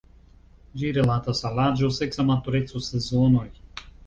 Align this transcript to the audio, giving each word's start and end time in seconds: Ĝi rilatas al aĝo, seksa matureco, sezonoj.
Ĝi 0.83 0.93
rilatas 0.97 1.41
al 1.49 1.61
aĝo, 1.67 1.91
seksa 1.99 2.27
matureco, 2.31 2.83
sezonoj. 2.89 3.47